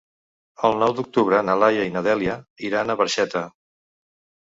El 0.69 0.77
nou 0.83 0.95
d'octubre 0.99 1.43
na 1.51 1.57
Laia 1.65 1.85
i 1.91 1.93
na 1.99 2.05
Dèlia 2.09 2.41
iran 2.73 2.91
a 2.97 3.01
Barxeta. 3.05 3.49